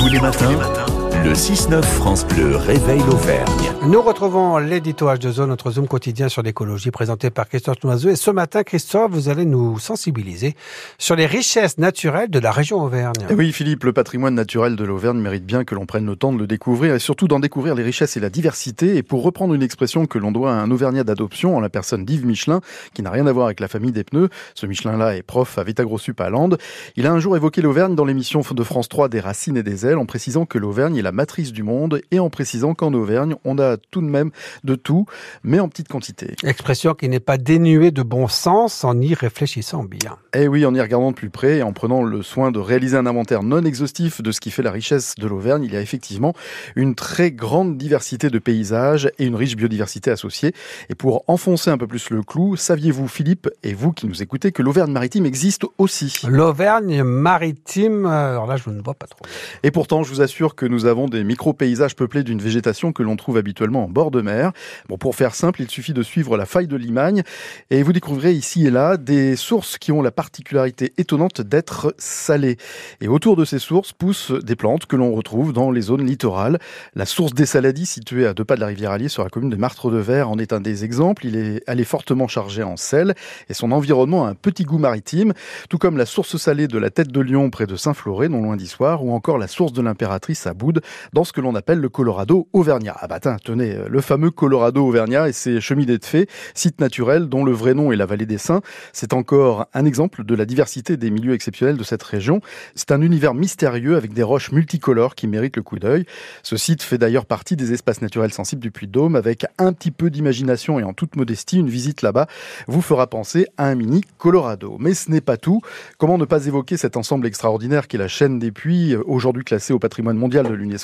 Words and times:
Tous 0.00 0.08
les 0.08 0.18
matins, 0.18 0.89
le 1.24 1.32
6-9 1.32 1.82
France 1.82 2.26
Bleu 2.26 2.56
réveille 2.56 3.00
l'Auvergne. 3.00 3.72
Nous 3.86 4.00
retrouvons 4.00 4.56
l'édito 4.58 5.06
H2O, 5.06 5.44
notre 5.44 5.70
Zoom 5.72 5.86
quotidien 5.86 6.28
sur 6.28 6.42
l'écologie 6.42 6.90
présenté 6.90 7.30
par 7.30 7.48
Christophe 7.48 7.82
Noiseau. 7.84 8.08
Et 8.08 8.16
ce 8.16 8.30
matin, 8.30 8.62
Christophe, 8.62 9.10
vous 9.10 9.28
allez 9.28 9.44
nous 9.44 9.78
sensibiliser 9.78 10.54
sur 10.98 11.16
les 11.16 11.26
richesses 11.26 11.78
naturelles 11.78 12.30
de 12.30 12.38
la 12.38 12.52
région 12.52 12.82
Auvergne. 12.82 13.12
Et 13.28 13.34
oui, 13.34 13.52
Philippe, 13.52 13.84
le 13.84 13.92
patrimoine 13.92 14.34
naturel 14.34 14.76
de 14.76 14.84
l'Auvergne 14.84 15.18
mérite 15.18 15.44
bien 15.44 15.64
que 15.64 15.74
l'on 15.74 15.84
prenne 15.84 16.06
le 16.06 16.16
temps 16.16 16.32
de 16.32 16.38
le 16.38 16.46
découvrir 16.46 16.94
et 16.94 16.98
surtout 16.98 17.28
d'en 17.28 17.40
découvrir 17.40 17.74
les 17.74 17.82
richesses 17.82 18.16
et 18.16 18.20
la 18.20 18.30
diversité. 18.30 18.96
Et 18.96 19.02
pour 19.02 19.22
reprendre 19.22 19.52
une 19.52 19.62
expression 19.62 20.06
que 20.06 20.18
l'on 20.18 20.32
doit 20.32 20.52
à 20.52 20.56
un 20.56 20.70
Auvergnat 20.70 21.04
d'adoption 21.04 21.56
en 21.56 21.60
la 21.60 21.68
personne 21.68 22.04
d'Yves 22.04 22.24
Michelin, 22.24 22.60
qui 22.94 23.02
n'a 23.02 23.10
rien 23.10 23.26
à 23.26 23.32
voir 23.32 23.46
avec 23.46 23.60
la 23.60 23.68
famille 23.68 23.92
des 23.92 24.04
pneus, 24.04 24.30
ce 24.54 24.66
Michelin-là 24.66 25.16
est 25.16 25.22
prof 25.22 25.58
à 25.58 25.64
Vitagrosup 25.64 26.20
à 26.20 26.30
Lande, 26.30 26.56
il 26.96 27.06
a 27.06 27.12
un 27.12 27.20
jour 27.20 27.36
évoqué 27.36 27.60
l'Auvergne 27.60 27.94
dans 27.94 28.04
l'émission 28.04 28.40
de 28.50 28.62
France 28.62 28.88
3 28.88 29.08
des 29.08 29.20
racines 29.20 29.56
et 29.56 29.62
des 29.62 29.86
ailes 29.86 29.98
en 29.98 30.06
précisant 30.06 30.46
que 30.46 30.58
l'Auvergne 30.58 30.96
est 30.96 31.02
la 31.02 31.09
matrice 31.12 31.52
du 31.52 31.62
monde 31.62 32.00
et 32.10 32.18
en 32.18 32.30
précisant 32.30 32.74
qu'en 32.74 32.92
Auvergne, 32.92 33.34
on 33.44 33.58
a 33.58 33.76
tout 33.76 34.00
de 34.00 34.06
même 34.06 34.30
de 34.64 34.74
tout, 34.74 35.06
mais 35.42 35.60
en 35.60 35.68
petite 35.68 35.88
quantité. 35.88 36.34
Expression 36.44 36.94
qui 36.94 37.08
n'est 37.08 37.20
pas 37.20 37.38
dénuée 37.38 37.90
de 37.90 38.02
bon 38.02 38.28
sens 38.28 38.84
en 38.84 39.00
y 39.00 39.14
réfléchissant 39.14 39.84
bien. 39.84 40.16
Eh 40.34 40.48
oui, 40.48 40.64
en 40.64 40.74
y 40.74 40.80
regardant 40.80 41.10
de 41.10 41.16
plus 41.16 41.30
près 41.30 41.58
et 41.58 41.62
en 41.62 41.72
prenant 41.72 42.02
le 42.02 42.22
soin 42.22 42.50
de 42.50 42.58
réaliser 42.58 42.96
un 42.96 43.06
inventaire 43.06 43.42
non 43.42 43.64
exhaustif 43.64 44.22
de 44.22 44.32
ce 44.32 44.40
qui 44.40 44.50
fait 44.50 44.62
la 44.62 44.70
richesse 44.70 45.14
de 45.16 45.26
l'Auvergne, 45.26 45.64
il 45.64 45.72
y 45.72 45.76
a 45.76 45.80
effectivement 45.80 46.34
une 46.76 46.94
très 46.94 47.32
grande 47.32 47.76
diversité 47.76 48.30
de 48.30 48.38
paysages 48.38 49.10
et 49.18 49.24
une 49.24 49.34
riche 49.34 49.56
biodiversité 49.56 50.10
associée. 50.10 50.52
Et 50.88 50.94
pour 50.94 51.24
enfoncer 51.26 51.70
un 51.70 51.78
peu 51.78 51.86
plus 51.86 52.10
le 52.10 52.22
clou, 52.22 52.56
saviez-vous, 52.56 53.08
Philippe, 53.08 53.48
et 53.62 53.74
vous 53.74 53.92
qui 53.92 54.06
nous 54.06 54.22
écoutez, 54.22 54.52
que 54.52 54.62
l'Auvergne 54.62 54.92
maritime 54.92 55.26
existe 55.26 55.64
aussi? 55.78 56.20
L'Auvergne 56.28 57.02
maritime, 57.02 58.06
alors 58.06 58.46
là, 58.46 58.56
je 58.56 58.70
ne 58.70 58.80
vois 58.80 58.94
pas 58.94 59.06
trop. 59.06 59.24
Et 59.62 59.70
pourtant, 59.70 60.02
je 60.02 60.10
vous 60.10 60.20
assure 60.20 60.54
que 60.54 60.66
nous 60.66 60.86
avons 60.86 60.99
des 61.08 61.24
micro-paysages 61.24 61.96
peuplés 61.96 62.22
d'une 62.22 62.40
végétation 62.40 62.92
que 62.92 63.02
l'on 63.02 63.16
trouve 63.16 63.36
habituellement 63.36 63.84
en 63.84 63.88
bord 63.88 64.10
de 64.10 64.20
mer. 64.20 64.52
Pour 64.98 65.14
faire 65.14 65.34
simple, 65.34 65.62
il 65.62 65.70
suffit 65.70 65.92
de 65.92 66.02
suivre 66.02 66.36
la 66.36 66.46
faille 66.46 66.66
de 66.66 66.76
Limagne 66.76 67.22
et 67.70 67.82
vous 67.82 67.92
découvrirez 67.92 68.32
ici 68.32 68.66
et 68.66 68.70
là 68.70 68.96
des 68.96 69.36
sources 69.36 69.78
qui 69.78 69.92
ont 69.92 70.02
la 70.02 70.10
particularité 70.10 70.92
étonnante 70.98 71.40
d'être 71.40 71.94
salées. 71.98 72.56
Et 73.00 73.08
autour 73.08 73.36
de 73.36 73.44
ces 73.44 73.58
sources 73.58 73.92
poussent 73.92 74.32
des 74.32 74.56
plantes 74.56 74.86
que 74.86 74.96
l'on 74.96 75.12
retrouve 75.12 75.52
dans 75.52 75.70
les 75.70 75.82
zones 75.82 76.06
littorales. 76.06 76.58
La 76.94 77.06
source 77.06 77.34
des 77.34 77.46
Saladis, 77.46 77.86
située 77.86 78.26
à 78.26 78.34
deux 78.34 78.44
pas 78.44 78.56
de 78.56 78.60
la 78.60 78.66
rivière 78.66 78.90
Allier 78.90 79.08
sur 79.08 79.22
la 79.22 79.30
commune 79.30 79.50
de 79.50 79.56
Martre-de-Ver, 79.56 80.28
en 80.28 80.38
est 80.38 80.52
un 80.52 80.60
des 80.60 80.84
exemples. 80.84 81.26
Il 81.26 81.36
est, 81.36 81.62
elle 81.66 81.80
est 81.80 81.84
fortement 81.84 82.28
chargée 82.28 82.62
en 82.62 82.76
sel 82.76 83.14
et 83.48 83.54
son 83.54 83.72
environnement 83.72 84.26
a 84.26 84.30
un 84.30 84.34
petit 84.34 84.64
goût 84.64 84.78
maritime, 84.78 85.32
tout 85.68 85.78
comme 85.78 85.96
la 85.96 86.06
source 86.06 86.36
salée 86.36 86.68
de 86.68 86.78
la 86.78 86.90
Tête 86.90 87.12
de 87.12 87.20
Lion 87.20 87.50
près 87.50 87.66
de 87.66 87.76
Saint-Floré, 87.76 88.28
non 88.28 88.42
loin 88.42 88.56
d'Issoire, 88.56 89.04
ou 89.04 89.12
encore 89.12 89.38
la 89.38 89.46
source 89.46 89.72
de 89.72 89.82
l'impératrice 89.82 90.46
à 90.46 90.54
Boude, 90.54 90.80
dans 91.12 91.24
ce 91.24 91.32
que 91.32 91.40
l'on 91.40 91.54
appelle 91.54 91.78
le 91.78 91.88
Colorado 91.88 92.48
auvergnat. 92.52 92.96
Ah 93.00 93.08
bah 93.08 93.20
tenez, 93.20 93.76
le 93.88 94.00
fameux 94.00 94.30
Colorado 94.30 94.86
auvergnat 94.86 95.28
et 95.28 95.32
ses 95.32 95.60
cheminées 95.60 95.98
de 95.98 96.04
fées, 96.04 96.26
site 96.54 96.80
naturel 96.80 97.28
dont 97.28 97.44
le 97.44 97.52
vrai 97.52 97.74
nom 97.74 97.92
est 97.92 97.96
la 97.96 98.06
vallée 98.06 98.26
des 98.26 98.38
Saints. 98.38 98.62
C'est 98.92 99.12
encore 99.12 99.66
un 99.74 99.84
exemple 99.84 100.24
de 100.24 100.34
la 100.34 100.44
diversité 100.44 100.96
des 100.96 101.10
milieux 101.10 101.34
exceptionnels 101.34 101.76
de 101.76 101.84
cette 101.84 102.02
région. 102.02 102.40
C'est 102.74 102.92
un 102.92 103.00
univers 103.00 103.34
mystérieux 103.34 103.96
avec 103.96 104.12
des 104.12 104.22
roches 104.22 104.52
multicolores 104.52 105.14
qui 105.14 105.26
méritent 105.26 105.56
le 105.56 105.62
coup 105.62 105.78
d'œil. 105.78 106.04
Ce 106.42 106.56
site 106.56 106.82
fait 106.82 106.98
d'ailleurs 106.98 107.26
partie 107.26 107.56
des 107.56 107.72
espaces 107.72 108.02
naturels 108.02 108.32
sensibles 108.32 108.62
du 108.62 108.70
Puy-de-Dôme 108.70 109.16
avec 109.16 109.46
un 109.58 109.72
petit 109.72 109.90
peu 109.90 110.10
d'imagination 110.10 110.78
et 110.78 110.84
en 110.84 110.92
toute 110.92 111.16
modestie, 111.16 111.58
une 111.58 111.68
visite 111.68 112.02
là-bas 112.02 112.26
vous 112.66 112.82
fera 112.82 113.06
penser 113.06 113.46
à 113.56 113.66
un 113.66 113.74
mini 113.74 114.02
Colorado. 114.18 114.76
Mais 114.78 114.94
ce 114.94 115.10
n'est 115.10 115.20
pas 115.20 115.36
tout. 115.36 115.60
Comment 115.98 116.18
ne 116.18 116.24
pas 116.24 116.46
évoquer 116.46 116.76
cet 116.76 116.96
ensemble 116.96 117.26
extraordinaire 117.26 117.88
qui 117.88 117.96
est 117.96 117.98
la 117.98 118.08
chaîne 118.08 118.38
des 118.38 118.52
puits, 118.52 118.96
aujourd'hui 118.96 119.44
classée 119.44 119.72
au 119.72 119.78
patrimoine 119.78 120.16
mondial 120.16 120.48
de 120.48 120.54
l'UNESCO? 120.54 120.79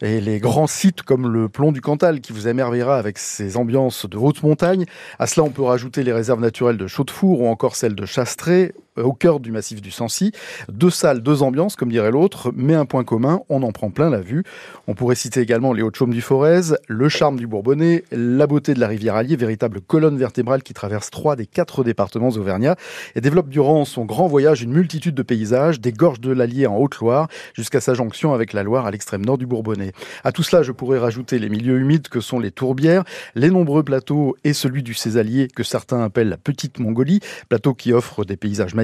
Et 0.00 0.20
les 0.20 0.38
grands 0.38 0.66
sites 0.66 1.02
comme 1.02 1.32
le 1.32 1.48
plomb 1.48 1.72
du 1.72 1.80
Cantal 1.80 2.20
qui 2.20 2.32
vous 2.32 2.48
émerveillera 2.48 2.96
avec 2.96 3.18
ses 3.18 3.56
ambiances 3.56 4.06
de 4.08 4.16
haute 4.16 4.42
montagne. 4.42 4.86
À 5.18 5.26
cela, 5.26 5.44
on 5.44 5.50
peut 5.50 5.62
rajouter 5.62 6.02
les 6.02 6.12
réserves 6.12 6.40
naturelles 6.40 6.76
de 6.76 6.86
Chaudefour 6.86 7.40
ou 7.40 7.48
encore 7.48 7.76
celles 7.76 7.94
de 7.94 8.06
Chastré 8.06 8.74
au 8.96 9.12
cœur 9.12 9.40
du 9.40 9.52
massif 9.52 9.80
du 9.80 9.90
Sancy. 9.90 10.32
Deux 10.68 10.90
salles, 10.90 11.22
deux 11.22 11.42
ambiances, 11.42 11.76
comme 11.76 11.90
dirait 11.90 12.10
l'autre, 12.10 12.52
mais 12.54 12.74
un 12.74 12.84
point 12.84 13.04
commun, 13.04 13.40
on 13.48 13.62
en 13.62 13.72
prend 13.72 13.90
plein 13.90 14.10
la 14.10 14.20
vue. 14.20 14.44
On 14.86 14.94
pourrait 14.94 15.14
citer 15.14 15.40
également 15.40 15.72
les 15.72 15.82
Hautes-Chaumes 15.82 16.12
du 16.12 16.20
Forez, 16.20 16.76
le 16.88 17.08
charme 17.08 17.36
du 17.36 17.46
Bourbonnais, 17.46 18.04
la 18.10 18.46
beauté 18.46 18.74
de 18.74 18.80
la 18.80 18.88
rivière 18.88 19.16
Allier, 19.16 19.36
véritable 19.36 19.80
colonne 19.80 20.18
vertébrale 20.18 20.62
qui 20.62 20.74
traverse 20.74 21.10
trois 21.10 21.36
des 21.36 21.46
quatre 21.46 21.84
départements 21.84 22.28
auvergnats 22.28 22.76
et 23.14 23.20
développe 23.20 23.48
durant 23.48 23.84
son 23.84 24.04
grand 24.04 24.26
voyage 24.26 24.62
une 24.62 24.72
multitude 24.72 25.14
de 25.14 25.22
paysages, 25.22 25.80
des 25.80 25.92
gorges 25.92 26.20
de 26.20 26.32
l'Allier 26.32 26.66
en 26.66 26.76
Haute-Loire 26.76 27.28
jusqu'à 27.54 27.80
sa 27.80 27.94
jonction 27.94 28.34
avec 28.34 28.52
la 28.52 28.62
Loire 28.62 28.86
à 28.86 28.90
l'extrême 28.90 29.24
nord 29.24 29.38
du 29.38 29.46
Bourbonnais. 29.46 29.92
À 30.24 30.32
tout 30.32 30.42
cela, 30.42 30.62
je 30.62 30.72
pourrais 30.72 30.98
rajouter 30.98 31.38
les 31.38 31.48
milieux 31.48 31.78
humides 31.78 32.08
que 32.08 32.20
sont 32.20 32.38
les 32.38 32.50
tourbières, 32.50 33.04
les 33.34 33.50
nombreux 33.50 33.82
plateaux 33.82 34.36
et 34.44 34.52
celui 34.52 34.82
du 34.82 34.94
Césalier 34.94 35.48
que 35.48 35.62
certains 35.62 36.02
appellent 36.02 36.28
la 36.28 36.36
Petite 36.36 36.78
Mongolie, 36.78 37.20
plateau 37.48 37.74
qui 37.74 37.92
offre 37.92 38.24
des 38.24 38.36
paysages 38.36 38.74
magnifiques. 38.74 38.81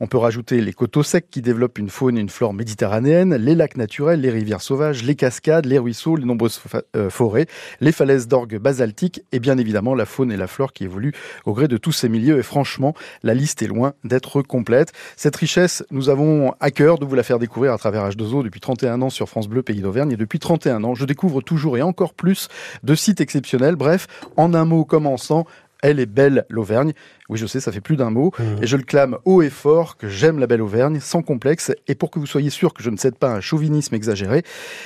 On 0.00 0.06
peut 0.06 0.18
rajouter 0.18 0.60
les 0.60 0.72
coteaux 0.72 1.02
secs 1.02 1.28
qui 1.30 1.42
développent 1.42 1.78
une 1.78 1.88
faune 1.88 2.18
et 2.18 2.20
une 2.20 2.28
flore 2.28 2.54
méditerranéenne, 2.54 3.34
les 3.36 3.54
lacs 3.54 3.76
naturels, 3.76 4.20
les 4.20 4.30
rivières 4.30 4.60
sauvages, 4.60 5.02
les 5.02 5.14
cascades, 5.14 5.66
les 5.66 5.78
ruisseaux, 5.78 6.16
les 6.16 6.24
nombreuses 6.24 6.60
euh, 6.96 7.10
forêts, 7.10 7.46
les 7.80 7.92
falaises 7.92 8.28
d'orgue 8.28 8.58
basaltiques 8.58 9.22
et 9.32 9.40
bien 9.40 9.58
évidemment 9.58 9.94
la 9.94 10.06
faune 10.06 10.32
et 10.32 10.36
la 10.36 10.46
flore 10.46 10.72
qui 10.72 10.84
évoluent 10.84 11.14
au 11.44 11.52
gré 11.52 11.68
de 11.68 11.76
tous 11.76 11.92
ces 11.92 12.08
milieux. 12.08 12.38
Et 12.38 12.42
franchement, 12.42 12.94
la 13.22 13.34
liste 13.34 13.62
est 13.62 13.66
loin 13.66 13.94
d'être 14.04 14.42
complète. 14.42 14.92
Cette 15.16 15.36
richesse, 15.36 15.84
nous 15.90 16.08
avons 16.08 16.54
à 16.60 16.70
cœur 16.70 16.98
de 16.98 17.04
vous 17.04 17.14
la 17.14 17.22
faire 17.22 17.38
découvrir 17.38 17.72
à 17.72 17.78
travers 17.78 18.08
H2O 18.08 18.42
depuis 18.42 18.60
31 18.60 19.02
ans 19.02 19.10
sur 19.10 19.28
France 19.28 19.48
Bleu 19.48 19.62
Pays 19.62 19.80
d'Auvergne 19.80 20.12
et 20.12 20.16
depuis 20.16 20.38
31 20.38 20.84
ans, 20.84 20.94
je 20.94 21.04
découvre 21.04 21.40
toujours 21.40 21.76
et 21.76 21.82
encore 21.82 22.14
plus 22.14 22.48
de 22.82 22.94
sites 22.94 23.20
exceptionnels. 23.20 23.76
Bref, 23.76 24.06
en 24.36 24.54
un 24.54 24.64
mot 24.64 24.84
commençant, 24.84 25.46
elle 25.82 26.00
est 26.00 26.06
belle 26.06 26.46
l'Auvergne. 26.48 26.92
Oui, 27.28 27.38
je 27.38 27.46
sais, 27.46 27.60
ça 27.60 27.72
fait 27.72 27.80
plus 27.80 27.96
d'un 27.96 28.10
mot. 28.10 28.32
Mmh. 28.38 28.62
Et 28.62 28.66
je 28.66 28.76
le 28.76 28.82
clame 28.82 29.18
haut 29.24 29.42
et 29.42 29.50
fort 29.50 29.96
que 29.96 30.08
j'aime 30.08 30.38
la 30.38 30.46
belle 30.46 30.62
Auvergne, 30.62 31.00
sans 31.00 31.22
complexe. 31.22 31.72
Et 31.88 31.94
pour 31.94 32.10
que 32.10 32.18
vous 32.18 32.26
soyez 32.26 32.50
sûr 32.50 32.74
que 32.74 32.82
je 32.82 32.90
ne 32.90 32.96
cède 32.96 33.16
pas 33.16 33.30
à 33.30 33.36
un 33.36 33.40
chauvinisme 33.40 33.94
exagéré, 33.94 34.42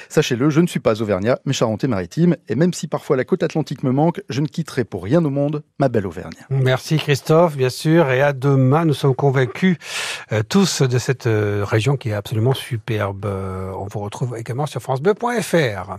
sachez-le, 0.09 0.51
je 0.51 0.61
ne 0.61 0.67
suis 0.67 0.81
pas 0.81 1.03
auvergnat, 1.03 1.39
mais 1.45 1.53
charentais-maritime. 1.53 2.37
Et 2.49 2.55
même 2.55 2.73
si 2.73 2.89
parfois 2.89 3.17
la 3.17 3.25
côte 3.25 3.43
atlantique 3.43 3.83
me 3.83 3.91
manque, 3.91 4.23
je 4.29 4.41
ne 4.41 4.47
quitterai 4.47 4.85
pour 4.85 5.03
rien 5.03 5.25
au 5.25 5.31
monde 5.31 5.63
ma 5.79 5.89
belle 5.89 6.07
Auvergne. 6.07 6.35
Merci 6.51 6.99
Christophe, 6.99 7.57
bien 7.57 7.71
sûr. 7.71 8.11
Et 8.11 8.23
à 8.23 8.33
demain, 8.33 8.85
nous 8.85 8.95
sommes 8.95 9.15
convaincus 9.15 9.77
euh, 10.33 10.43
tous 10.49 10.83
de 10.83 10.99
cette 10.99 11.27
euh, 11.27 11.65
région 11.65 11.97
qui 11.97 12.11
est 12.11 12.15
absolument 12.15 12.55
superbe. 12.55 13.27
Euh, 13.27 13.73
on 13.77 13.87
vous 13.87 14.01
retrouve 14.01 14.37
également 14.37 14.67
sur 14.67 14.81
francebleu.fr. 14.81 15.91